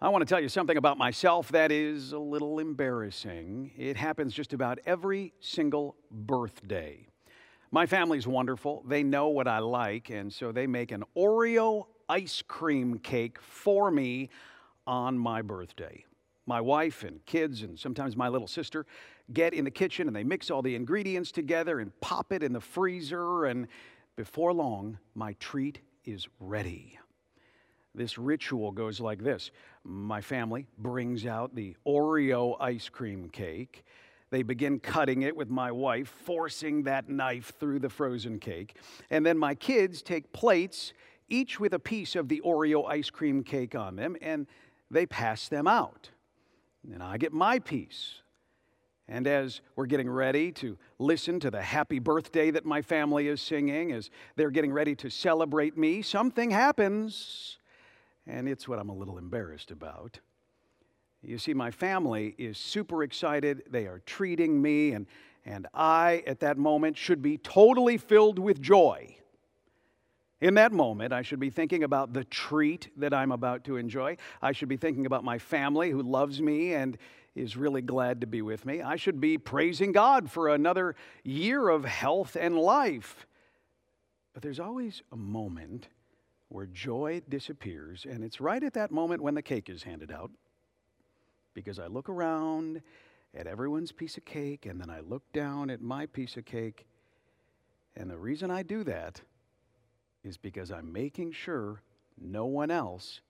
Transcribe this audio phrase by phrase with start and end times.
[0.00, 3.72] I want to tell you something about myself that is a little embarrassing.
[3.76, 7.08] It happens just about every single birthday.
[7.72, 8.84] My family's wonderful.
[8.86, 13.90] They know what I like, and so they make an Oreo ice cream cake for
[13.90, 14.30] me
[14.86, 16.04] on my birthday.
[16.46, 18.86] My wife and kids, and sometimes my little sister,
[19.32, 22.52] get in the kitchen and they mix all the ingredients together and pop it in
[22.52, 23.66] the freezer, and
[24.14, 27.00] before long, my treat is ready.
[27.98, 29.50] This ritual goes like this
[29.82, 33.84] My family brings out the Oreo ice cream cake.
[34.30, 38.76] They begin cutting it with my wife, forcing that knife through the frozen cake.
[39.10, 40.92] And then my kids take plates,
[41.28, 44.46] each with a piece of the Oreo ice cream cake on them, and
[44.90, 46.10] they pass them out.
[46.92, 48.22] And I get my piece.
[49.08, 53.40] And as we're getting ready to listen to the happy birthday that my family is
[53.40, 57.58] singing, as they're getting ready to celebrate me, something happens
[58.28, 60.20] and it's what I'm a little embarrassed about.
[61.22, 63.64] You see, my family is super excited.
[63.68, 65.06] They are treating me, and,
[65.44, 69.16] and I, at that moment, should be totally filled with joy.
[70.40, 74.18] In that moment, I should be thinking about the treat that I'm about to enjoy.
[74.40, 76.96] I should be thinking about my family who loves me and
[77.34, 78.80] is really glad to be with me.
[78.80, 83.26] I should be praising God for another year of health and life.
[84.32, 85.88] But there's always a moment
[86.48, 90.30] where joy disappears, and it's right at that moment when the cake is handed out.
[91.54, 92.82] Because I look around
[93.34, 96.86] at everyone's piece of cake, and then I look down at my piece of cake.
[97.96, 99.20] And the reason I do that
[100.24, 101.82] is because I'm making sure
[102.20, 103.20] no one else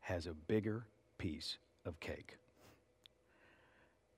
[0.00, 0.86] has a bigger
[1.18, 2.36] piece of cake.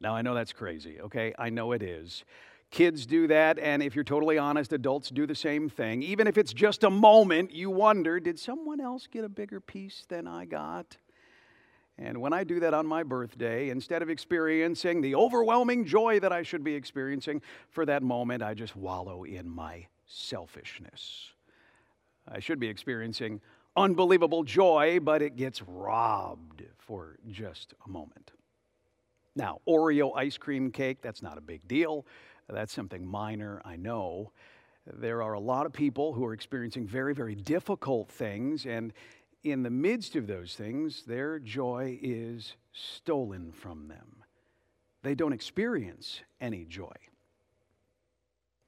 [0.01, 1.35] Now, I know that's crazy, okay?
[1.39, 2.25] I know it is.
[2.71, 6.03] Kids do that, and if you're totally honest, adults do the same thing.
[6.03, 10.05] Even if it's just a moment, you wonder, did someone else get a bigger piece
[10.09, 10.99] than I got?
[11.97, 16.33] And when I do that on my birthday, instead of experiencing the overwhelming joy that
[16.33, 21.33] I should be experiencing for that moment, I just wallow in my selfishness.
[22.31, 23.41] I should be experiencing
[23.77, 28.33] unbelievable joy, but it gets robbed for just a moment.
[29.35, 32.07] Now, Oreo ice cream cake, that's not a big deal.
[32.49, 34.33] That's something minor, I know.
[34.87, 38.93] There are a lot of people who are experiencing very, very difficult things, and
[39.45, 44.25] in the midst of those things, their joy is stolen from them.
[45.03, 46.95] They don't experience any joy.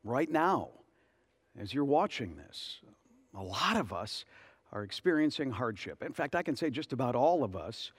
[0.05, 0.71] Right now,
[1.59, 2.81] as you're watching this,
[3.35, 4.25] a lot of us
[4.73, 6.03] are experiencing hardship.
[6.03, 7.93] In fact, I can say just about all of us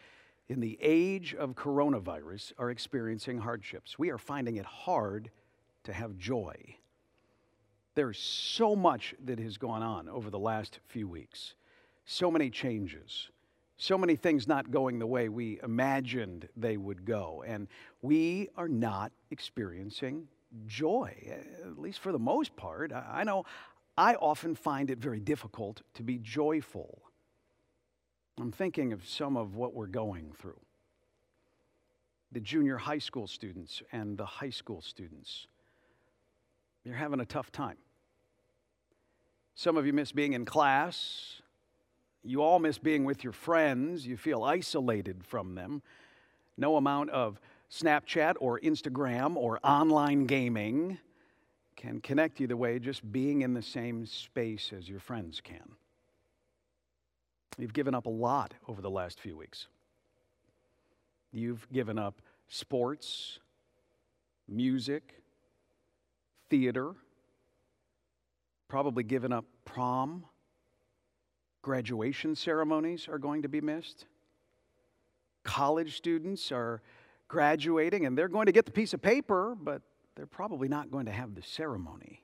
[0.48, 4.00] in the age of coronavirus are experiencing hardships.
[4.00, 5.30] We are finding it hard
[5.84, 6.56] to have joy.
[7.96, 11.56] There's so much that has gone on over the last few weeks,
[12.06, 13.30] so many changes,
[13.78, 17.44] so many things not going the way we imagined they would go.
[17.46, 17.68] And
[18.02, 20.28] we are not experiencing
[20.68, 21.16] joy,
[21.64, 22.92] at least for the most part.
[22.94, 23.46] I know
[23.98, 27.02] I often find it very difficult to be joyful.
[28.40, 30.60] I'm thinking of some of what we're going through.
[32.32, 35.48] The junior high school students and the high school students
[36.84, 37.78] you're having a tough time.
[39.56, 41.42] Some of you miss being in class.
[42.24, 44.06] You all miss being with your friends.
[44.06, 45.82] You feel isolated from them.
[46.58, 47.40] No amount of
[47.70, 50.98] Snapchat or Instagram or online gaming
[51.76, 55.76] can connect you the way just being in the same space as your friends can.
[57.58, 59.68] You've given up a lot over the last few weeks.
[61.32, 63.40] You've given up sports,
[64.48, 65.21] music,
[66.52, 66.92] theater,
[68.68, 70.26] probably given up prom,
[71.62, 74.06] graduation ceremonies are going to be missed.
[75.44, 76.82] College students are
[77.30, 79.82] graduating and they're going to get the piece of paper, but
[80.16, 82.22] they're probably not going to have the ceremony.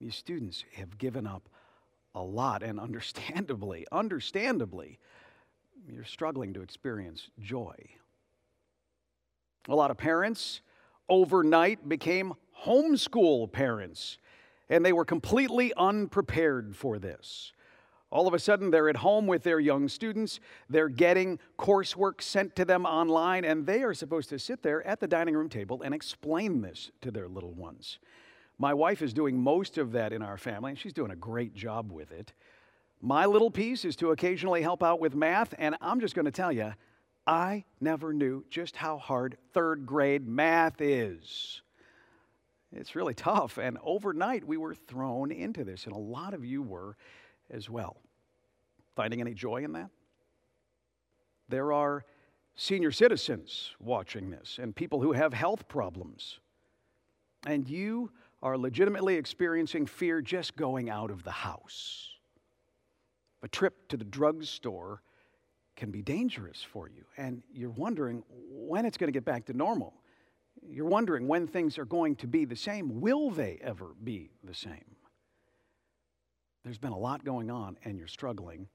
[0.00, 1.48] These students have given up
[2.14, 5.00] a lot, and understandably, understandably,
[5.92, 7.74] you're struggling to experience joy.
[9.68, 10.60] A lot of parents
[11.08, 14.18] overnight became homeschool parents,
[14.68, 17.52] and they were completely unprepared for this.
[18.10, 20.38] All of a sudden, they're at home with their young students.
[20.70, 25.00] They're getting coursework sent to them online, and they are supposed to sit there at
[25.00, 27.98] the dining room table and explain this to their little ones.
[28.58, 31.54] My wife is doing most of that in our family, and she's doing a great
[31.54, 32.32] job with it.
[33.02, 36.30] My little piece is to occasionally help out with math, and I'm just going to
[36.30, 36.72] tell you,
[37.26, 41.62] I never knew just how hard third grade math is.
[42.72, 43.58] It's really tough.
[43.58, 46.96] And overnight, we were thrown into this, and a lot of you were
[47.50, 47.96] as well.
[48.94, 49.90] Finding any joy in that?
[51.48, 52.04] There are
[52.54, 56.40] senior citizens watching this and people who have health problems.
[57.46, 58.10] And you
[58.42, 62.08] are legitimately experiencing fear just going out of the house.
[63.42, 65.02] A trip to the drugstore
[65.76, 69.52] can be dangerous for you, and you're wondering when it's going to get back to
[69.52, 69.94] normal.
[70.68, 73.00] You're wondering when things are going to be the same.
[73.00, 74.96] Will they ever be the same?
[76.64, 78.68] There's been a lot going on, and you're struggling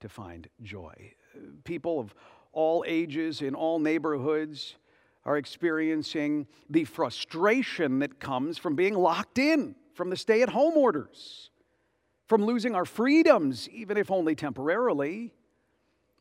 [0.00, 1.12] to find joy.
[1.64, 2.14] People of
[2.52, 4.76] all ages, in all neighborhoods,
[5.24, 10.76] are experiencing the frustration that comes from being locked in, from the stay at home
[10.76, 11.50] orders,
[12.26, 15.34] from losing our freedoms, even if only temporarily.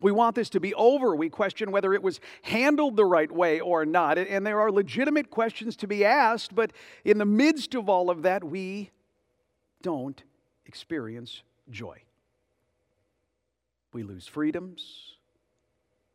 [0.01, 1.15] We want this to be over.
[1.15, 4.17] We question whether it was handled the right way or not.
[4.17, 6.71] And there are legitimate questions to be asked, but
[7.03, 8.91] in the midst of all of that, we
[9.81, 10.21] don't
[10.65, 12.01] experience joy.
[13.93, 15.15] We lose freedoms,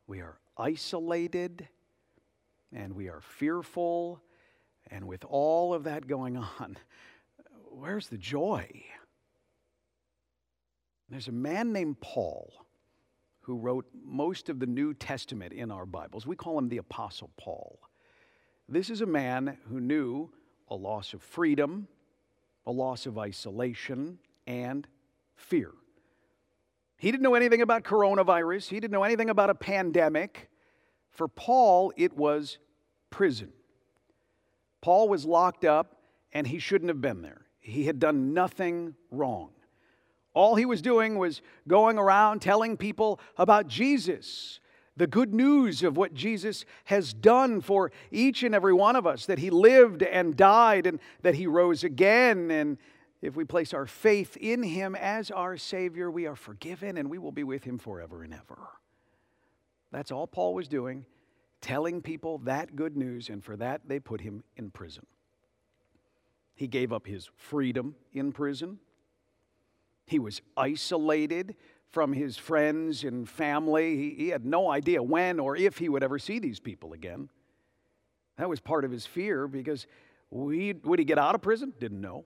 [0.05, 1.67] we are isolated,
[2.71, 4.21] and we are fearful.
[4.91, 6.77] And with all of that going on,
[7.69, 8.69] where's the joy?
[11.09, 12.53] There's a man named Paul
[13.41, 16.25] who wrote most of the New Testament in our Bibles.
[16.25, 17.79] We call him the Apostle Paul.
[18.69, 20.29] This is a man who knew
[20.69, 21.87] a loss of freedom,
[22.65, 24.87] a loss of isolation, and
[25.35, 25.71] fear.
[26.97, 30.49] He didn't know anything about coronavirus, he didn't know anything about a pandemic.
[31.09, 32.59] For Paul, it was
[33.09, 33.51] prison.
[34.81, 35.97] Paul was locked up
[36.31, 37.47] and he shouldn't have been there.
[37.59, 39.49] He had done nothing wrong.
[40.33, 44.59] All he was doing was going around telling people about Jesus,
[44.95, 49.25] the good news of what Jesus has done for each and every one of us
[49.25, 52.49] that he lived and died and that he rose again.
[52.51, 52.77] And
[53.21, 57.17] if we place our faith in him as our Savior, we are forgiven and we
[57.17, 58.69] will be with him forever and ever.
[59.91, 61.05] That's all Paul was doing,
[61.59, 65.05] telling people that good news, and for that they put him in prison.
[66.55, 68.79] He gave up his freedom in prison.
[70.05, 71.55] He was isolated
[71.89, 73.97] from his friends and family.
[73.97, 77.29] He, he, had no idea when or if he would ever see these people again.
[78.37, 79.87] That was part of his fear because
[80.29, 81.73] we, would he get out of prison?
[81.79, 82.25] Didn't know.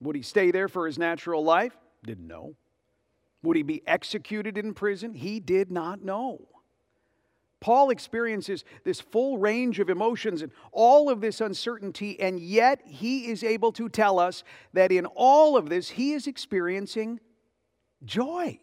[0.00, 1.76] Would he stay there for his natural life?
[2.04, 2.54] Didn't know.
[3.42, 5.14] Would he be executed in prison?
[5.14, 6.40] He did not know.
[7.66, 13.26] Paul experiences this full range of emotions and all of this uncertainty, and yet he
[13.26, 17.18] is able to tell us that in all of this, he is experiencing
[18.04, 18.60] joy.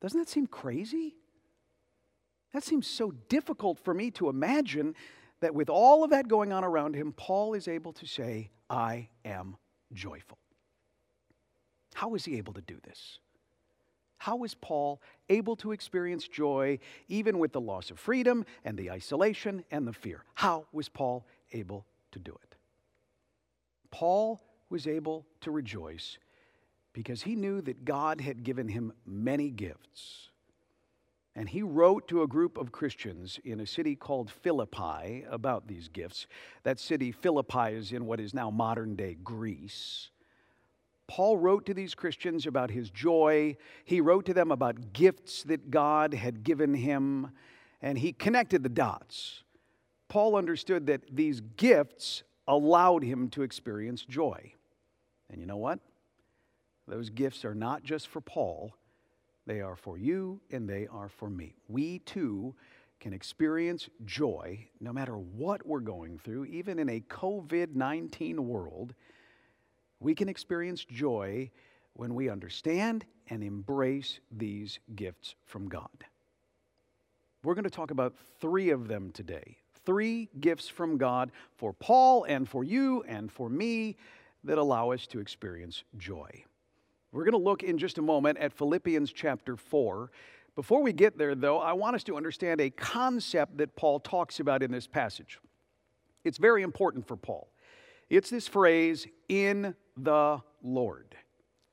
[0.00, 1.16] Doesn't that seem crazy?
[2.54, 4.94] That seems so difficult for me to imagine
[5.40, 9.08] that with all of that going on around him, Paul is able to say, I
[9.24, 9.56] am
[9.92, 10.38] joyful.
[11.94, 13.18] How is he able to do this?
[14.18, 18.90] How is Paul able to experience joy even with the loss of freedom and the
[18.90, 20.24] isolation and the fear?
[20.34, 22.56] How was Paul able to do it?
[23.90, 24.40] Paul
[24.70, 26.18] was able to rejoice
[26.92, 30.30] because he knew that God had given him many gifts.
[31.34, 35.88] And he wrote to a group of Christians in a city called Philippi about these
[35.88, 36.26] gifts.
[36.62, 40.10] That city, Philippi, is in what is now modern day Greece.
[41.08, 43.56] Paul wrote to these Christians about his joy.
[43.84, 47.30] He wrote to them about gifts that God had given him,
[47.80, 49.42] and he connected the dots.
[50.08, 54.52] Paul understood that these gifts allowed him to experience joy.
[55.30, 55.80] And you know what?
[56.86, 58.74] Those gifts are not just for Paul,
[59.46, 61.54] they are for you and they are for me.
[61.68, 62.54] We too
[63.00, 68.94] can experience joy no matter what we're going through, even in a COVID 19 world
[70.02, 71.50] we can experience joy
[71.94, 75.88] when we understand and embrace these gifts from God.
[77.44, 79.58] We're going to talk about three of them today.
[79.84, 83.96] Three gifts from God for Paul and for you and for me
[84.44, 86.44] that allow us to experience joy.
[87.10, 90.10] We're going to look in just a moment at Philippians chapter 4.
[90.54, 94.40] Before we get there, though, I want us to understand a concept that Paul talks
[94.40, 95.38] about in this passage.
[96.24, 97.48] It's very important for Paul.
[98.08, 101.16] It's this phrase, in the Lord.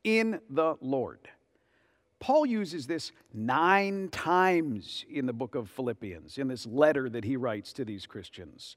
[0.03, 1.29] In the Lord.
[2.19, 7.37] Paul uses this nine times in the book of Philippians, in this letter that he
[7.37, 8.75] writes to these Christians.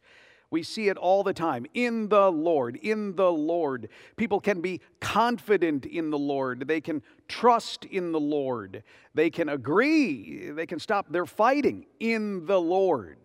[0.53, 1.65] We see it all the time.
[1.73, 3.89] In the Lord, in the Lord.
[4.17, 6.69] People can be confident in the Lord.
[6.69, 8.85] They can trust in the Lord.
[9.15, 10.51] They can agree.
[10.51, 13.17] They can stop their fighting in the Lord.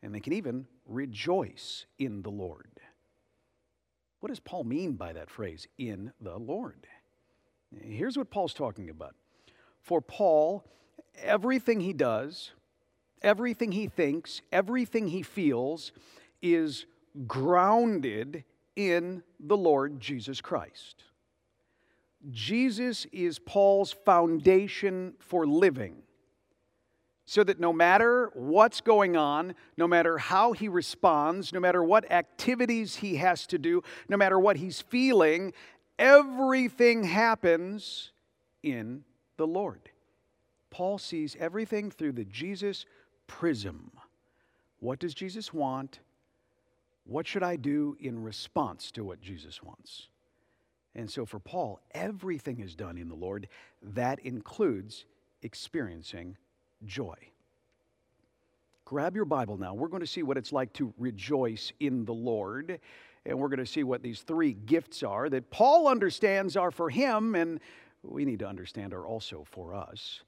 [0.00, 2.68] And they can even rejoice in the Lord.
[4.24, 6.86] What does Paul mean by that phrase, in the Lord?
[7.78, 9.14] Here's what Paul's talking about.
[9.82, 10.64] For Paul,
[11.22, 12.52] everything he does,
[13.20, 15.92] everything he thinks, everything he feels
[16.40, 16.86] is
[17.26, 18.44] grounded
[18.76, 21.04] in the Lord Jesus Christ.
[22.30, 25.96] Jesus is Paul's foundation for living.
[27.26, 32.10] So that no matter what's going on, no matter how he responds, no matter what
[32.12, 35.54] activities he has to do, no matter what he's feeling,
[35.98, 38.12] everything happens
[38.62, 39.04] in
[39.36, 39.80] the Lord.
[40.70, 42.84] Paul sees everything through the Jesus
[43.26, 43.90] prism.
[44.80, 46.00] What does Jesus want?
[47.04, 50.08] What should I do in response to what Jesus wants?
[50.94, 53.48] And so for Paul, everything is done in the Lord.
[53.82, 55.06] That includes
[55.42, 56.36] experiencing
[56.86, 57.16] joy.
[58.84, 59.74] Grab your Bible now.
[59.74, 62.80] We're going to see what it's like to rejoice in the Lord.
[63.26, 66.90] And we're going to see what these three gifts are that Paul understands are for
[66.90, 67.60] him, and
[68.02, 70.20] we need to understand are also for us.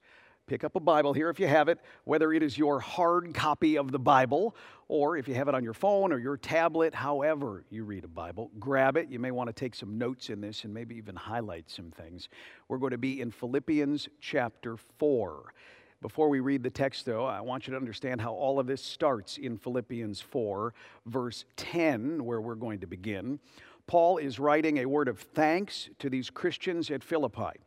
[0.47, 3.77] Pick up a Bible here if you have it, whether it is your hard copy
[3.77, 4.55] of the Bible
[4.87, 8.07] or if you have it on your phone or your tablet, however you read a
[8.07, 9.09] Bible, grab it.
[9.09, 12.29] You may want to take some notes in this and maybe even highlight some things.
[12.69, 15.53] We're going to be in Philippians chapter 4.
[15.99, 18.83] Before we read the text, though, I want you to understand how all of this
[18.83, 20.73] starts in Philippians 4,
[21.07, 23.39] verse 10, where we're going to begin.
[23.87, 27.59] Paul is writing a word of thanks to these Christians at Philippi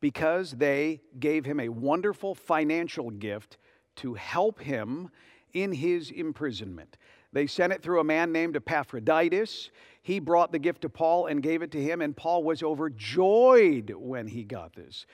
[0.00, 3.56] because they gave him a wonderful financial gift
[3.96, 5.10] to help him
[5.52, 6.98] in his imprisonment.
[7.32, 9.70] They sent it through a man named Epaphroditus.
[10.02, 13.90] He brought the gift to Paul and gave it to him, and Paul was overjoyed
[13.90, 15.04] when he got this.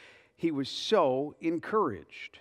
[0.43, 2.41] He was so encouraged.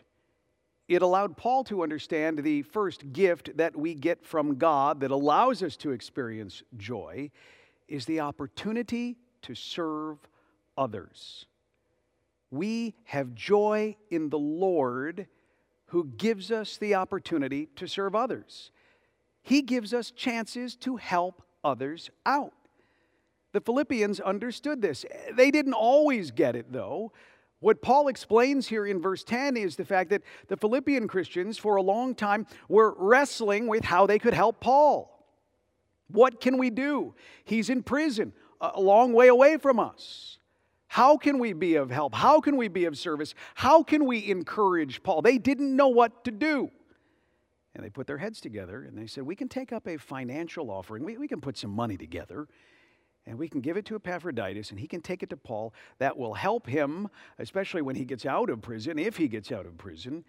[0.87, 5.61] It allowed Paul to understand the first gift that we get from God that allows
[5.61, 7.29] us to experience joy
[7.87, 10.17] is the opportunity to serve
[10.75, 11.45] others.
[12.49, 15.27] We have joy in the Lord
[15.85, 18.71] who gives us the opportunity to serve others.
[19.43, 22.53] He gives us chances to help others out.
[23.51, 25.05] The Philippians understood this.
[25.33, 27.11] They didn't always get it, though.
[27.61, 31.75] What Paul explains here in verse 10 is the fact that the Philippian Christians, for
[31.75, 35.25] a long time, were wrestling with how they could help Paul.
[36.07, 37.13] What can we do?
[37.45, 40.39] He's in prison, a long way away from us.
[40.87, 42.15] How can we be of help?
[42.15, 43.35] How can we be of service?
[43.53, 45.21] How can we encourage Paul?
[45.21, 46.71] They didn't know what to do.
[47.75, 50.71] And they put their heads together and they said, We can take up a financial
[50.71, 51.05] offering.
[51.05, 52.47] We, we can put some money together
[53.25, 55.73] and we can give it to Epaphroditus and he can take it to Paul.
[55.99, 59.65] That will help him, especially when he gets out of prison, if he gets out
[59.65, 60.25] of prison.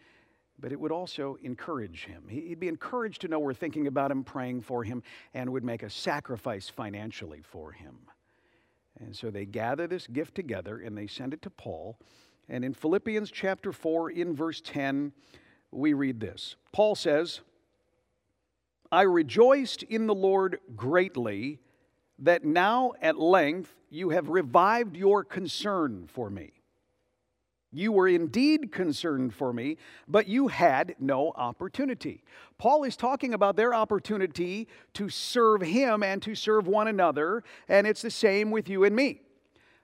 [0.58, 2.24] But it would also encourage him.
[2.28, 5.82] He'd be encouraged to know we're thinking about him, praying for him, and would make
[5.82, 7.96] a sacrifice financially for him.
[9.00, 11.98] And so they gather this gift together and they send it to Paul.
[12.48, 15.12] And in Philippians chapter 4, in verse 10,
[15.70, 17.40] we read this Paul says,
[18.92, 21.58] I rejoiced in the Lord greatly
[22.22, 26.52] that now at length you have revived your concern for me.
[27.74, 32.22] You were indeed concerned for me, but you had no opportunity.
[32.58, 37.86] Paul is talking about their opportunity to serve him and to serve one another, and
[37.86, 39.22] it's the same with you and me.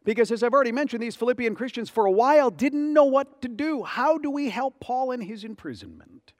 [0.05, 3.49] Because as I've already mentioned, these Philippian Christians for a while didn't know what to
[3.49, 3.83] do.
[3.83, 6.35] How do we help Paul in his imprisonment?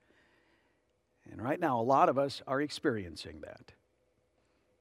[1.31, 3.73] And right now, a lot of us are experiencing that.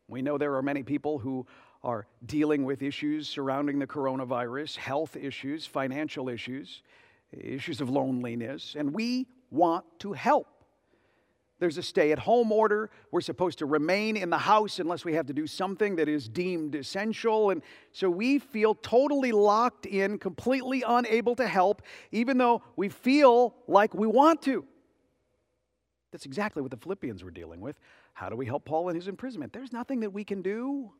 [0.07, 1.45] We know there are many people who
[1.83, 6.81] are dealing with issues surrounding the coronavirus, health issues, financial issues,
[7.31, 10.47] issues of loneliness, and we want to help.
[11.59, 12.91] There's a stay at home order.
[13.11, 16.29] We're supposed to remain in the house unless we have to do something that is
[16.29, 17.49] deemed essential.
[17.49, 23.55] And so we feel totally locked in, completely unable to help, even though we feel
[23.67, 24.65] like we want to.
[26.11, 27.79] That's exactly what the Philippians were dealing with.
[28.17, 29.53] How do we help Paul in his imprisonment?
[29.53, 30.91] There's nothing that we can do.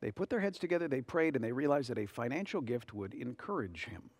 [0.00, 3.14] They put their heads together, they prayed, and they realized that a financial gift would
[3.14, 4.10] encourage him.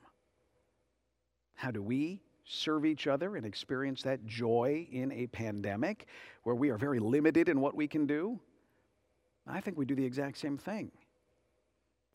[1.55, 6.09] How do we serve each other and experience that joy in a pandemic
[6.43, 8.41] where we are very limited in what we can do?
[9.47, 10.91] I think we do the exact same thing.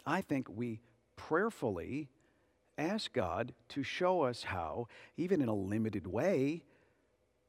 [0.05, 0.81] I think we
[1.15, 2.09] prayerfully
[2.77, 6.63] ask God to show us how, even in a limited way,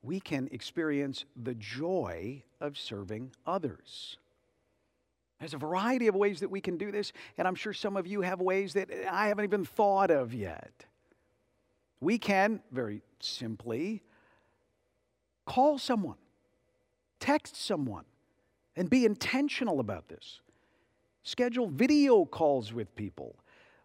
[0.03, 4.17] we can experience the joy of serving others.
[5.39, 8.07] There's a variety of ways that we can do this, and I'm sure some of
[8.07, 10.85] you have ways that I haven't even thought of yet.
[12.01, 14.03] We can, very simply,
[15.47, 16.19] call someone,
[17.19, 18.05] text someone,
[18.77, 20.41] and be intentional about this.
[21.23, 23.37] Schedule video calls with people.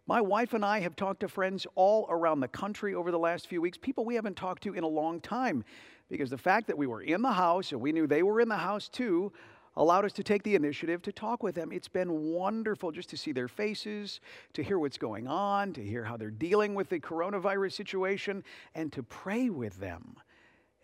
[0.08, 3.48] My wife and I have talked to friends all around the country over the last
[3.48, 5.64] few weeks, people we haven't talked to in a long time,
[6.08, 8.48] because the fact that we were in the house and we knew they were in
[8.48, 9.32] the house too
[9.74, 11.72] allowed us to take the initiative to talk with them.
[11.72, 14.20] It's been wonderful just to see their faces,
[14.54, 18.44] to hear what's going on, to hear how they're dealing with the coronavirus situation,
[18.76, 20.14] and to pray with them.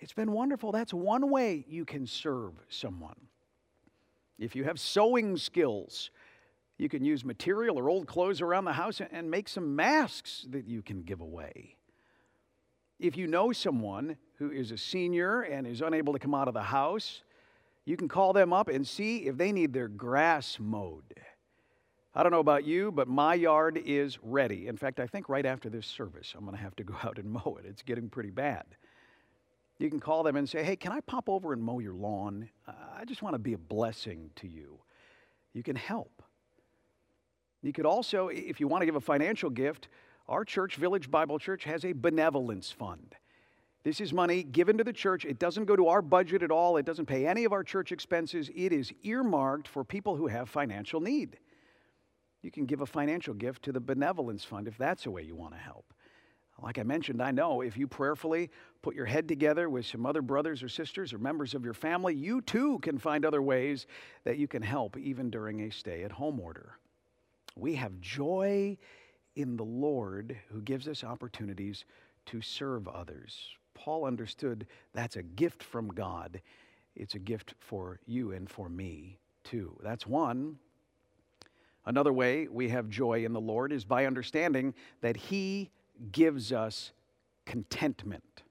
[0.00, 0.73] It's been wonderful.
[0.73, 3.29] That's one way you can serve someone.
[4.38, 6.11] If you have sewing skills,
[6.83, 10.67] you can use material or old clothes around the house and make some masks that
[10.67, 11.77] you can give away.
[12.99, 16.55] If you know someone who is a senior and is unable to come out of
[16.55, 17.23] the house,
[17.85, 21.05] you can call them up and see if they need their grass mowed.
[22.17, 24.67] I don't know about you, but my yard is ready.
[24.67, 27.17] In fact, I think right after this service, I'm going to have to go out
[27.17, 27.65] and mow it.
[27.65, 28.65] It's getting pretty bad.
[29.79, 32.49] You can call them and say, hey, can I pop over and mow your lawn?
[32.67, 34.81] I just want to be a blessing to you.
[35.53, 36.22] You can help.
[37.62, 39.88] You could also, if you want to give a financial gift,
[40.28, 43.14] our church, Village Bible Church, has a benevolence fund.
[43.85, 45.25] This is money given to the church.
[45.25, 46.76] It doesn't go to our budget at all.
[46.76, 48.50] It doesn't pay any of our church expenses.
[48.54, 51.38] It is earmarked for people who have financial need.
[52.42, 55.35] You can give a financial gift to the benevolence fund if that's a way you
[55.35, 55.92] want to help.
[56.61, 58.50] Like I mentioned, I know if you prayerfully
[58.83, 62.14] put your head together with some other brothers or sisters or members of your family,
[62.14, 63.87] you too can find other ways
[64.25, 66.78] that you can help even during a stay at home order.
[67.56, 68.78] We have joy
[69.37, 71.85] in the Lord who gives us opportunities
[72.26, 73.56] to serve others.
[73.75, 76.40] Paul understood that's a gift from God.
[76.94, 79.78] It's a gift for you and for me too.
[79.82, 80.59] That's one.
[81.85, 85.71] Another way we have joy in the Lord is by understanding that He
[86.12, 86.92] gives us
[87.44, 88.42] contentment.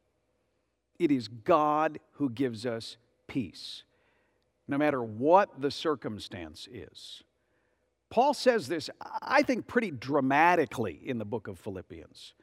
[1.00, 3.84] It is God who gives us peace,
[4.67, 7.24] no matter what the circumstance is.
[8.12, 8.89] Paul says this,
[9.22, 12.34] I think, pretty dramatically in the book of Philippians.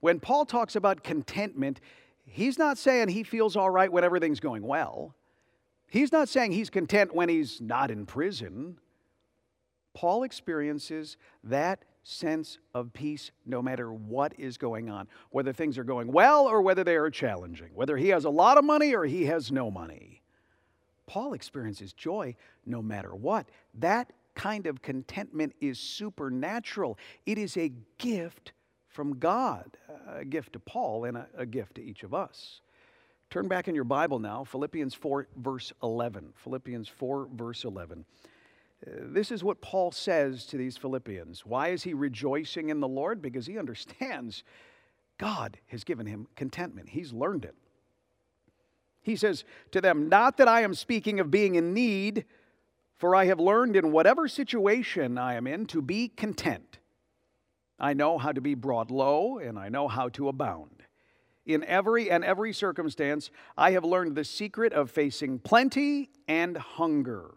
[0.00, 1.80] When Paul talks about contentment,
[2.24, 5.16] he's not saying he feels all right when everything's going well.
[5.88, 8.78] He's not saying he's content when he's not in prison.
[9.92, 15.84] Paul experiences that sense of peace no matter what is going on, whether things are
[15.84, 19.04] going well or whether they are challenging, whether he has a lot of money or
[19.04, 20.22] he has no money.
[21.06, 23.48] Paul experiences joy no matter what.
[23.74, 26.96] That kind of contentment is supernatural.
[27.26, 28.52] It is a gift
[28.88, 29.76] from God,
[30.08, 32.60] a gift to Paul and a, a gift to each of us.
[33.30, 36.32] Turn back in your Bible now, Philippians 4, verse 11.
[36.36, 38.04] Philippians 4, verse 11.
[38.86, 41.44] Uh, this is what Paul says to these Philippians.
[41.44, 43.20] Why is he rejoicing in the Lord?
[43.20, 44.44] Because he understands
[45.18, 46.90] God has given him contentment.
[46.90, 47.56] He's learned it.
[49.02, 52.24] He says to them, Not that I am speaking of being in need,
[52.98, 56.78] for I have learned in whatever situation I am in to be content.
[57.78, 60.82] I know how to be brought low, and I know how to abound.
[61.46, 67.30] In every and every circumstance, I have learned the secret of facing plenty and hunger,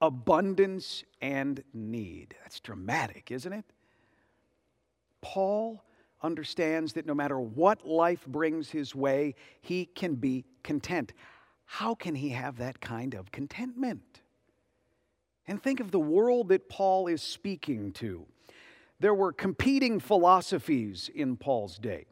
[0.00, 2.36] abundance and need.
[2.42, 3.64] That's dramatic, isn't it?
[5.20, 5.84] Paul
[6.22, 11.12] understands that no matter what life brings his way, he can be content.
[11.64, 14.20] How can he have that kind of contentment?
[15.46, 18.26] And think of the world that Paul is speaking to.
[19.00, 22.06] There were competing philosophies in Paul's day.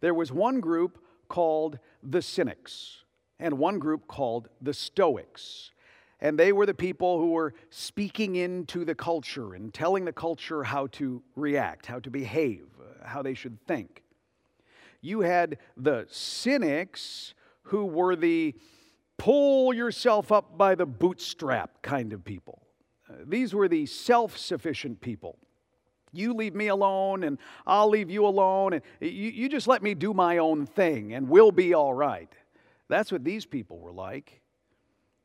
[0.00, 0.98] There was one group
[1.28, 3.04] called the Cynics,
[3.38, 5.70] and one group called the Stoics.
[6.20, 10.62] And they were the people who were speaking into the culture and telling the culture
[10.62, 12.66] how to react, how to behave,
[13.04, 14.04] how they should think.
[15.00, 18.54] You had the cynics who were the
[19.22, 22.60] pull yourself up by the bootstrap kind of people.
[23.08, 25.38] Uh, these were the self sufficient people.
[26.12, 29.94] You leave me alone, and I'll leave you alone, and you, you just let me
[29.94, 32.32] do my own thing, and we'll be all right.
[32.88, 34.42] That's what these people were like.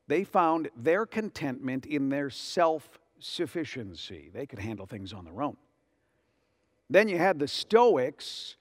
[0.06, 4.30] They found their contentment in their self sufficiency.
[4.32, 5.56] They could handle things on their own.
[6.88, 8.54] Then you had the Stoics,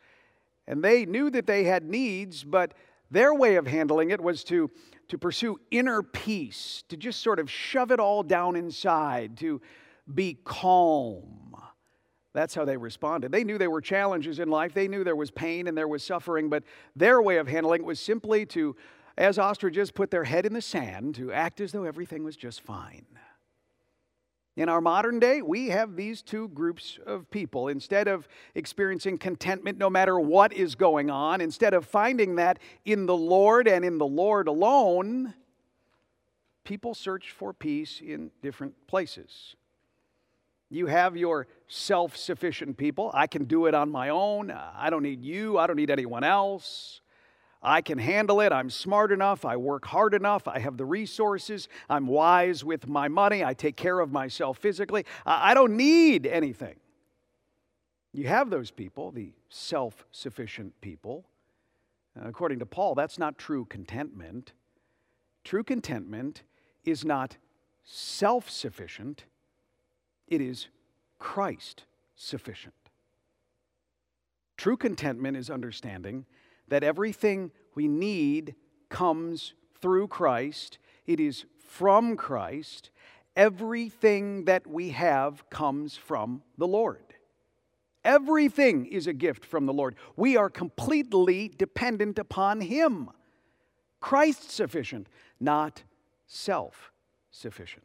[0.66, 2.74] and they knew that they had needs, but
[3.12, 4.70] their way of handling it was to
[5.08, 9.62] to pursue inner peace, to just sort of shove it all down inside, to
[10.14, 11.56] be calm.
[12.34, 13.32] That's how they responded.
[13.32, 16.04] They knew there were challenges in life, they knew there was pain and there was
[16.04, 16.64] suffering, but
[16.96, 18.76] their way of handling it was simply to,
[19.18, 22.62] as ostriches, put their head in the sand, to act as though everything was just
[22.62, 23.06] fine.
[24.58, 27.68] In our modern day, we have these two groups of people.
[27.68, 33.06] Instead of experiencing contentment no matter what is going on, instead of finding that in
[33.06, 35.36] the Lord and in the Lord alone,
[36.64, 39.56] people search for peace in different places.
[40.72, 43.12] You have your self sufficient people.
[43.14, 44.52] I can do it on my own.
[44.52, 45.60] I don't need you.
[45.60, 47.02] I don't need anyone else.
[47.68, 48.54] I can handle it.
[48.54, 49.44] I'm smart enough.
[49.44, 50.48] I work hard enough.
[50.48, 51.68] I have the resources.
[51.90, 53.44] I'm wise with my money.
[53.44, 55.06] I take care of myself physically.
[55.26, 56.78] I don't need anything.
[58.14, 61.26] You have those people, the self sufficient people.
[62.18, 64.54] Uh, according to Paul, that's not true contentment.
[65.44, 66.44] True contentment
[66.86, 67.36] is not
[67.84, 69.26] self sufficient,
[70.26, 70.68] it is
[71.20, 71.84] Christ
[72.16, 72.74] sufficient.
[74.56, 76.26] True contentment is understanding
[76.68, 78.56] that everything we need
[78.90, 82.90] comes through Christ, it is from Christ.
[83.36, 87.04] Everything that we have comes from the Lord.
[88.04, 89.96] Everything is a gift from the Lord.
[90.16, 93.10] We are completely dependent upon Him.
[94.00, 95.08] Christ sufficient,
[95.40, 95.84] not
[96.26, 96.92] self
[97.32, 97.84] sufficient.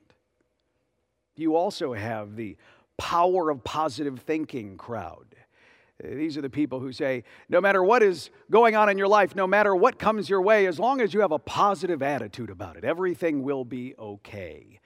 [1.34, 2.56] You also have the
[2.96, 5.34] power of positive thinking crowd.
[6.02, 9.36] These are the people who say, no matter what is going on in your life,
[9.36, 12.76] no matter what comes your way, as long as you have a positive attitude about
[12.76, 14.80] it, everything will be okay.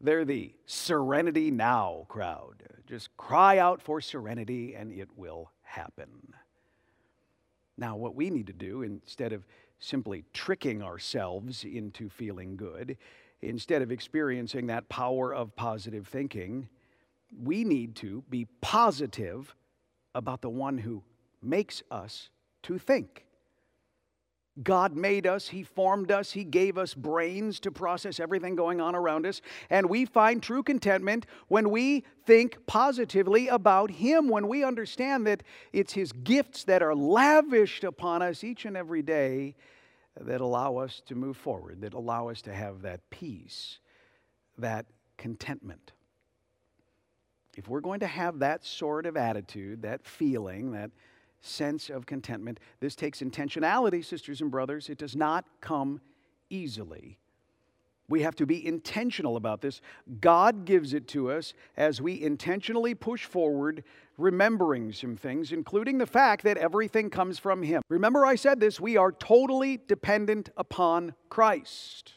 [0.00, 2.62] They're the serenity now crowd.
[2.86, 6.34] Just cry out for serenity and it will happen.
[7.76, 9.46] Now, what we need to do, instead of
[9.78, 12.96] simply tricking ourselves into feeling good,
[13.40, 16.68] instead of experiencing that power of positive thinking,
[17.40, 19.54] we need to be positive
[20.14, 21.02] about the one who
[21.42, 22.30] makes us
[22.64, 23.24] to think.
[24.62, 28.96] God made us, He formed us, He gave us brains to process everything going on
[28.96, 29.40] around us,
[29.70, 35.44] and we find true contentment when we think positively about Him, when we understand that
[35.72, 39.54] it's His gifts that are lavished upon us each and every day
[40.20, 43.78] that allow us to move forward, that allow us to have that peace,
[44.56, 45.92] that contentment
[47.58, 50.92] if we're going to have that sort of attitude, that feeling, that
[51.40, 54.88] sense of contentment, this takes intentionality, sisters and brothers.
[54.88, 56.00] It does not come
[56.50, 57.18] easily.
[58.08, 59.80] We have to be intentional about this.
[60.20, 63.82] God gives it to us as we intentionally push forward,
[64.16, 67.82] remembering some things, including the fact that everything comes from Him.
[67.88, 72.14] Remember, I said this we are totally dependent upon Christ.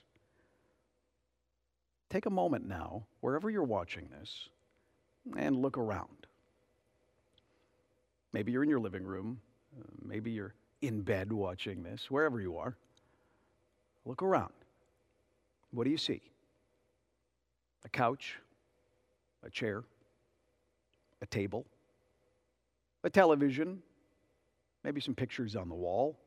[2.11, 4.49] Take a moment now, wherever you're watching this,
[5.37, 6.07] and look around.
[8.33, 9.39] Maybe you're in your living room,
[9.79, 12.75] uh, maybe you're in bed watching this, wherever you are.
[14.05, 14.53] Look around.
[15.71, 16.21] What do you see?
[17.85, 18.37] A couch,
[19.43, 19.83] a chair,
[21.21, 21.65] a table,
[23.03, 23.81] a television,
[24.83, 26.17] maybe some pictures on the wall.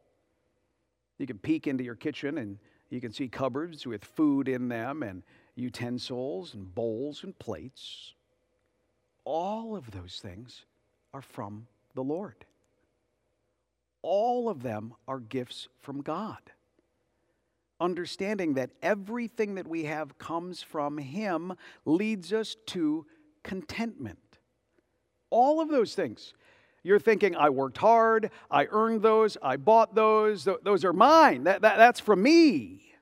[1.18, 2.58] You can peek into your kitchen and
[2.90, 5.22] you can see cupboards with food in them and
[5.56, 8.14] utensils and bowls and plates
[9.24, 10.64] all of those things
[11.12, 12.44] are from the Lord.
[14.02, 16.40] All of them are gifts from God.
[17.80, 23.06] Understanding that everything that we have comes from Him leads us to
[23.42, 24.18] contentment.
[25.30, 26.34] All of those things.
[26.82, 31.62] You're thinking, I worked hard, I earned those, I bought those, those are mine, that,
[31.62, 32.92] that, that's from me.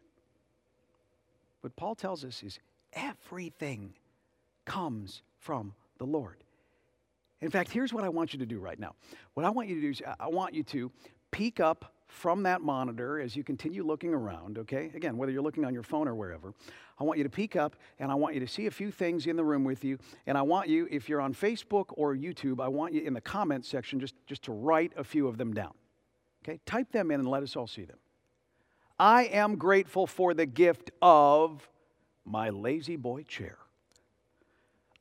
[1.63, 2.61] What Paul tells us is
[2.93, 3.95] everything
[4.65, 6.43] comes from the Lord.
[7.41, 8.95] In fact, here's what I want you to do right now.
[9.35, 10.91] What I want you to do is I want you to
[11.31, 14.91] peek up from that monitor as you continue looking around, okay?
[14.95, 16.53] Again, whether you're looking on your phone or wherever,
[16.99, 19.27] I want you to peek up and I want you to see a few things
[19.27, 19.99] in the room with you.
[20.27, 23.21] And I want you, if you're on Facebook or YouTube, I want you in the
[23.21, 25.73] comments section just, just to write a few of them down.
[26.45, 26.59] Okay?
[26.67, 27.99] Type them in and let us all see them.
[28.99, 31.69] I am grateful for the gift of
[32.25, 33.57] my La-Z-Boy chair.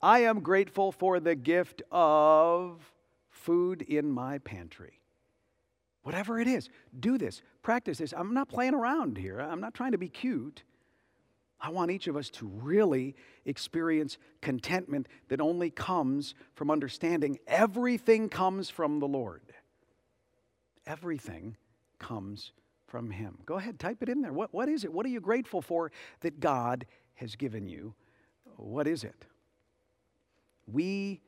[0.02, 2.92] I am grateful for the gift of
[3.30, 5.00] food in my pantry.
[6.02, 8.12] Whatever it is, do this, practice this.
[8.16, 10.64] I'm not playing around here, I'm not trying to be cute.
[11.64, 18.28] I want each of us to really experience contentment that only comes from understanding everything
[18.28, 19.42] comes from the Lord.
[20.84, 21.56] Everything
[22.00, 22.50] comes
[22.88, 23.38] from Him.
[23.46, 24.32] Go ahead, type it in there.
[24.32, 24.92] What, what is it?
[24.92, 26.84] What are you grateful for that God
[27.14, 27.94] has given you?
[28.56, 29.24] What is it?
[30.66, 31.20] We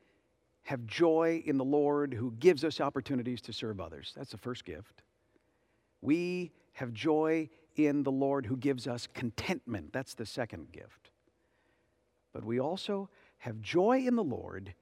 [0.63, 4.13] have joy in the Lord who gives us opportunities to serve others.
[4.15, 5.03] That's the first gift.
[6.01, 9.93] We have joy in the Lord who gives us contentment.
[9.93, 11.11] That's the second gift.
[12.33, 14.73] But we also have joy in the Lord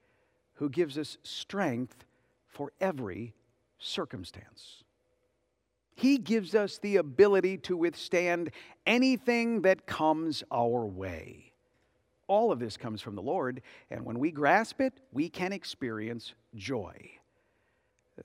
[0.54, 2.06] who gives us strength
[2.48, 3.34] for every
[3.78, 4.84] circumstance.
[5.96, 8.52] He gives us the ability to withstand
[8.86, 11.53] anything that comes our way.
[12.28, 16.34] All of this comes from the Lord, and when we grasp it, we can experience
[16.56, 16.96] joy.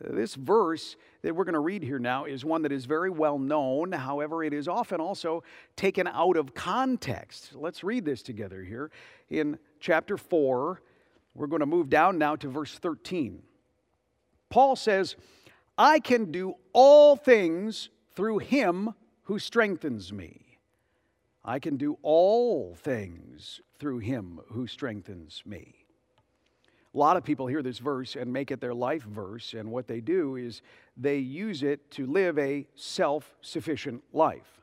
[0.00, 3.38] This verse that we're going to read here now is one that is very well
[3.38, 3.92] known.
[3.92, 5.42] However, it is often also
[5.76, 7.52] taken out of context.
[7.54, 8.90] Let's read this together here.
[9.30, 10.82] In chapter 4,
[11.34, 13.42] we're going to move down now to verse 13.
[14.50, 15.16] Paul says,
[15.76, 20.58] I can do all things through him who strengthens me.
[21.44, 25.74] I can do all things through him who strengthens me.
[26.94, 29.86] A lot of people hear this verse and make it their life verse, and what
[29.86, 30.62] they do is
[30.96, 34.62] they use it to live a self sufficient life.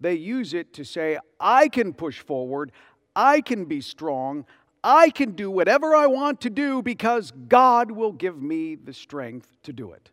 [0.00, 2.72] They use it to say, I can push forward,
[3.16, 4.44] I can be strong,
[4.84, 9.56] I can do whatever I want to do because God will give me the strength
[9.62, 10.10] to do it.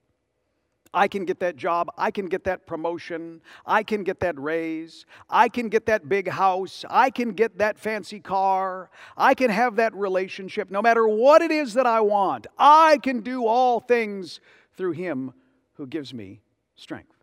[0.93, 1.89] I can get that job.
[1.97, 3.41] I can get that promotion.
[3.65, 5.05] I can get that raise.
[5.29, 6.83] I can get that big house.
[6.89, 8.89] I can get that fancy car.
[9.15, 10.71] I can have that relationship.
[10.71, 14.39] No matter what it is that I want, I can do all things
[14.75, 15.33] through Him
[15.73, 16.41] who gives me
[16.75, 17.15] strength.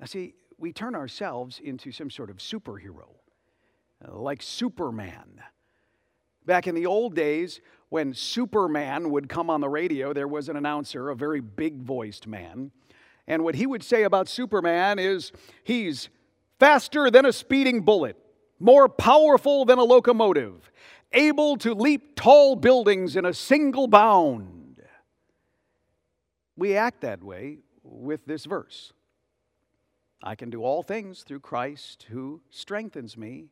[0.00, 3.14] Now, see, we turn ourselves into some sort of superhero,
[4.06, 5.40] like Superman.
[6.46, 10.56] Back in the old days, when Superman would come on the radio, there was an
[10.56, 12.70] announcer, a very big voiced man.
[13.26, 16.08] And what he would say about Superman is he's
[16.58, 18.16] faster than a speeding bullet,
[18.58, 20.70] more powerful than a locomotive,
[21.12, 24.82] able to leap tall buildings in a single bound.
[26.56, 28.92] We act that way with this verse.
[30.22, 33.50] I can do all things through Christ who strengthens me.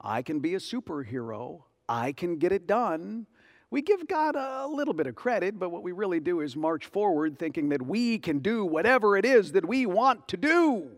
[0.00, 1.62] I can be a superhero.
[1.88, 3.26] I can get it done.
[3.70, 6.86] We give God a little bit of credit, but what we really do is march
[6.86, 10.88] forward thinking that we can do whatever it is that we want to do.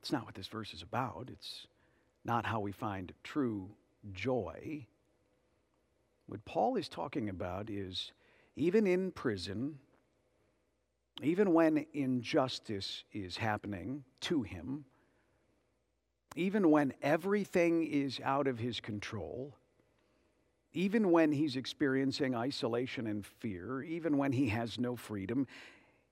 [0.00, 1.28] It's not what this verse is about.
[1.32, 1.66] It's
[2.24, 3.70] not how we find true
[4.12, 4.86] joy.
[6.26, 8.12] What Paul is talking about is
[8.56, 9.78] even in prison,
[11.22, 14.84] even when injustice is happening to him,
[16.34, 19.54] even when everything is out of his control,
[20.72, 25.46] even when he's experiencing isolation and fear, even when he has no freedom,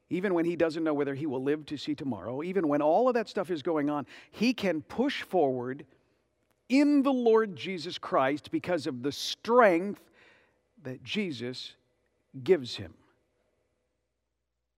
[0.09, 3.09] even when he doesn't know whether he will live to see tomorrow, even when all
[3.09, 5.85] of that stuff is going on, he can push forward
[6.69, 10.03] in the Lord Jesus Christ because of the strength
[10.85, 11.75] that Jesus
[12.45, 12.95] gives him.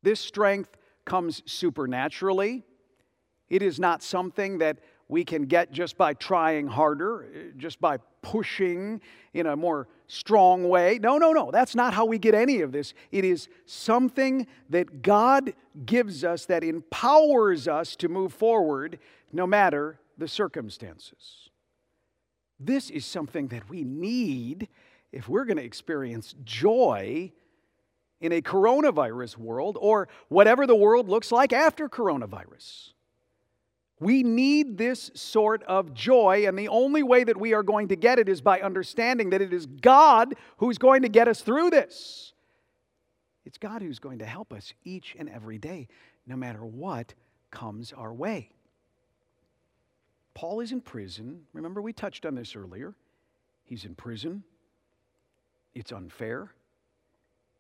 [0.03, 2.63] This strength comes supernaturally.
[3.49, 7.99] It is not something that we can get just by trying harder, uh, just by
[8.23, 9.01] pushing
[9.35, 10.99] in a more strong way.
[11.01, 11.51] No, no, no.
[11.51, 12.95] That's not how we get any of this.
[13.12, 18.99] It is something that God gives us that empowers us to move forward
[19.33, 21.51] no matter the circumstances.
[22.59, 24.69] This is something that we need
[25.12, 27.33] if we're going to experience joy
[28.21, 32.93] in a coronavirus world or whatever the world looks like after coronavirus.
[34.01, 37.97] We need this sort of joy, and the only way that we are going to
[37.97, 41.71] get it is by understanding that it is God who's going to get us through
[41.71, 42.33] this.
[43.45, 45.89] It's God who's going to help us each and every day,
[46.27, 47.15] no matter what
[47.51, 48.51] comes our way.
[50.35, 51.43] Paul is in prison.
[51.53, 52.95] Remember, we touched on this earlier.
[53.63, 54.43] He's in prison.
[55.75, 56.53] It's unfair.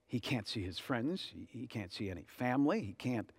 [0.06, 1.32] He can't see his friends.
[1.48, 2.80] He can't see any family.
[2.80, 3.30] He can't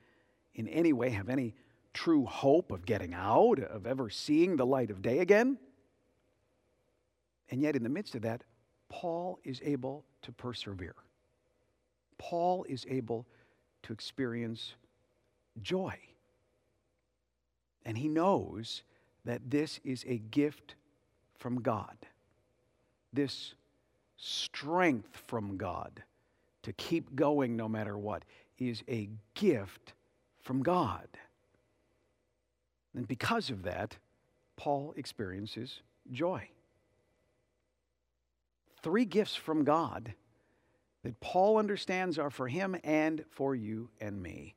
[0.53, 1.55] in any way have any
[1.95, 5.57] true hope of getting out, of ever seeing the light of day again.
[7.49, 8.43] And yet, in the midst of that,
[8.89, 10.95] Paul is able to persevere.
[12.17, 13.25] Paul is able
[13.83, 14.73] to experience
[15.61, 15.95] joy.
[17.85, 18.83] And he knows
[19.25, 20.75] that this is a gift
[21.37, 21.95] from God.
[23.13, 23.53] This
[24.17, 26.03] strength from God
[26.63, 28.23] to keep going no matter what
[28.57, 29.93] is a gift
[30.41, 31.07] from God.
[32.95, 33.97] And because of that,
[34.55, 35.81] Paul experiences
[36.11, 36.49] joy.
[38.81, 40.13] Three gifts from God
[41.03, 44.55] that Paul understands are for him and for you and me.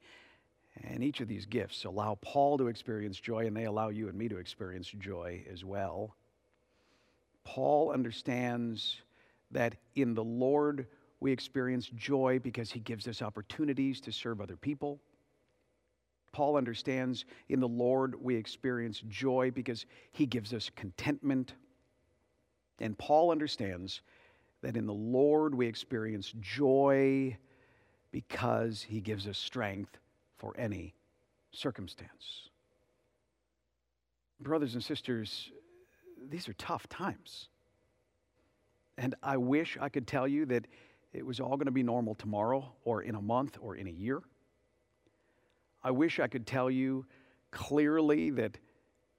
[0.85, 4.16] And each of these gifts allow Paul to experience joy, and they allow you and
[4.16, 6.14] me to experience joy as well.
[7.44, 9.03] Paul understands
[9.51, 10.87] that in the Lord
[11.20, 15.01] we experience joy because he gives us opportunities to serve other people.
[16.32, 21.54] Paul understands in the Lord we experience joy because he gives us contentment.
[22.80, 24.02] And Paul understands
[24.62, 27.36] that in the Lord we experience joy
[28.10, 29.98] because he gives us strength
[30.36, 30.94] for any
[31.52, 32.50] circumstance.
[34.40, 35.50] Brothers and sisters,
[36.30, 37.48] these are tough times.
[38.96, 40.66] And I wish I could tell you that
[41.12, 43.90] it was all going to be normal tomorrow or in a month or in a
[43.90, 44.22] year.
[45.88, 47.07] I wish I could tell you
[47.51, 48.59] clearly that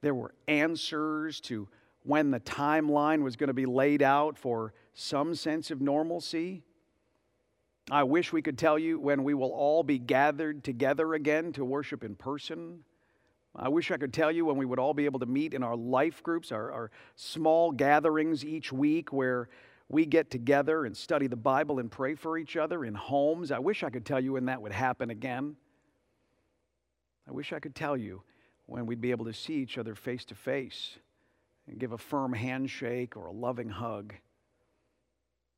[0.04, 1.68] there were answers to
[2.04, 6.62] when the timeline was going to be laid out for some sense of normalcy.
[7.90, 11.66] I wish we could tell you when we will all be gathered together again to
[11.66, 12.84] worship in person.
[13.56, 15.64] I wish I could tell you when we would all be able to meet in
[15.64, 19.50] our life groups, our, our small gatherings each week where
[19.90, 23.52] we get together and study the Bible and pray for each other in homes.
[23.52, 25.56] I wish I could tell you when that would happen again.
[27.30, 28.24] I wish I could tell you
[28.66, 30.98] when we'd be able to see each other face to face
[31.68, 34.16] and give a firm handshake or a loving hug.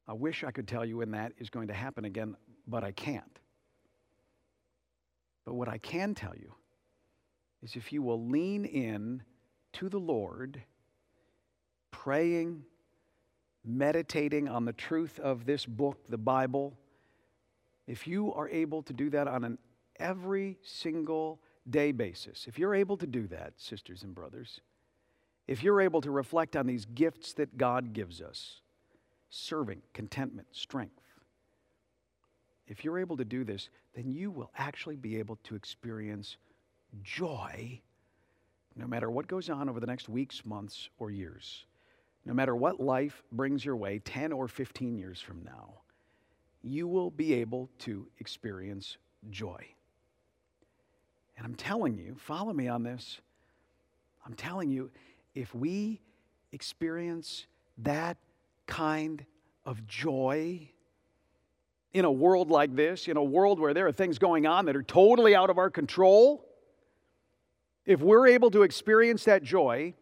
[0.06, 2.36] I wish I could tell you when that is going to happen again,
[2.68, 3.40] but I can't.
[5.46, 6.54] But what I can tell you
[7.64, 9.24] is if you will lean in
[9.74, 10.62] to the Lord,
[11.90, 12.66] praying,
[13.64, 16.78] meditating on the truth of this book, the Bible,
[17.88, 19.58] if you are able to do that on an
[19.98, 24.62] every single day basis, if you're able to do that, sisters and brothers,
[25.48, 28.62] if you're able to reflect on these gifts that God gives us
[29.30, 31.02] serving, contentment, strength
[32.72, 36.38] if you're able to do this, then you will actually be able to experience
[37.04, 37.82] joy
[38.78, 41.66] no matter what goes on over the next weeks, months, or years.
[42.26, 45.82] No matter what life brings your way 10 or 15 years from now,
[46.64, 48.96] you will be able to experience
[49.30, 49.62] joy.
[51.42, 53.20] And I'm telling you, follow me on this.
[54.24, 54.92] I'm telling you,
[55.34, 56.00] if we
[56.52, 57.48] experience
[57.80, 58.18] that
[58.68, 59.26] kind
[59.66, 60.70] of joy
[61.94, 64.76] in a world like this, in a world where there are things going on that
[64.76, 66.46] are totally out of our control,
[67.88, 69.96] if we're able to experience that joy,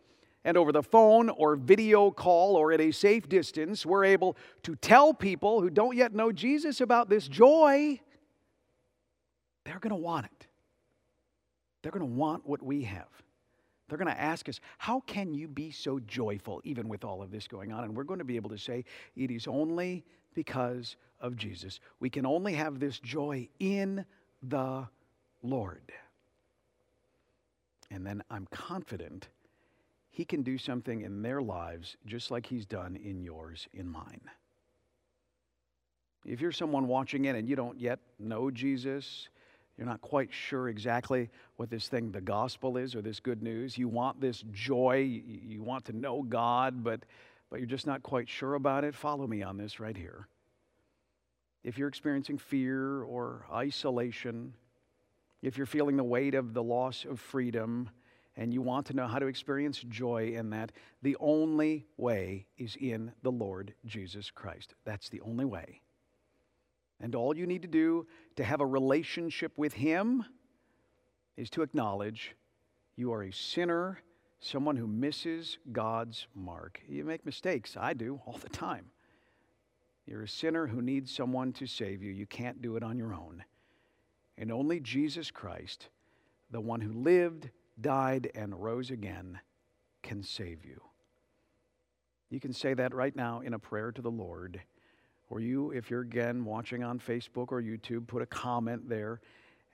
[0.43, 4.75] and over the phone or video call or at a safe distance, we're able to
[4.75, 7.97] tell people who don't yet know Jesus about this joy,
[9.63, 10.48] they're going to want it.
[11.81, 13.07] They're going to want what we have.
[13.87, 17.31] They're going to ask us, How can you be so joyful even with all of
[17.31, 17.83] this going on?
[17.83, 21.79] And we're going to be able to say, It is only because of Jesus.
[21.99, 24.05] We can only have this joy in
[24.43, 24.87] the
[25.41, 25.91] Lord.
[27.91, 29.29] And then I'm confident
[30.11, 34.21] He can do something in their lives just like He's done in yours, in mine.
[36.25, 39.29] If you're someone watching it and you don't yet know Jesus,
[39.79, 43.77] you're not quite sure exactly what this thing, the gospel, is or this good news.
[43.77, 44.97] You want this joy.
[44.97, 47.05] You want to know God, but,
[47.49, 48.93] but you're just not quite sure about it.
[48.93, 50.27] Follow me on this right here.
[51.63, 54.53] If you're experiencing fear or isolation,
[55.41, 57.89] if you're feeling the weight of the loss of freedom,
[58.35, 62.75] and you want to know how to experience joy in that, the only way is
[62.75, 64.73] in the Lord Jesus Christ.
[64.83, 65.79] That's the only way.
[67.01, 70.25] And all you need to do to have a relationship with Him
[71.37, 72.35] is to acknowledge
[72.95, 73.99] you are a sinner,
[74.39, 76.81] someone who misses God's mark.
[76.87, 77.77] You make mistakes.
[77.79, 78.91] I do all the time.
[80.05, 82.11] You're a sinner who needs someone to save you.
[82.11, 83.43] You can't do it on your own.
[84.37, 85.89] And only Jesus Christ,
[86.51, 89.39] the one who lived, died, and rose again,
[90.01, 90.81] can save you.
[92.29, 94.61] You can say that right now in a prayer to the Lord.
[95.29, 99.21] Or you, if you're again watching on Facebook or YouTube, put a comment there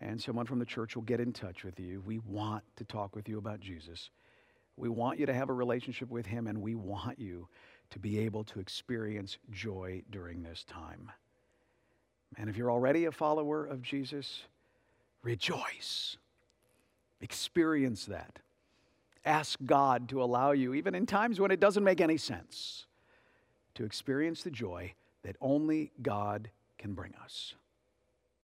[0.01, 2.01] and someone from the church will get in touch with you.
[2.05, 4.09] We want to talk with you about Jesus.
[4.77, 7.47] We want you to have a relationship with Him, and we want you
[7.91, 11.11] to be able to experience joy during this time.
[12.37, 14.43] And if you're already a follower of Jesus,
[15.21, 16.17] rejoice.
[17.21, 18.39] Experience that.
[19.23, 22.85] Ask God to allow you, even in times when it doesn't make any sense,
[23.75, 24.93] to experience the joy
[25.25, 27.55] that only God can bring us.